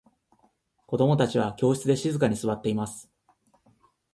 [0.87, 3.07] 子供達は教室で静かに座っています。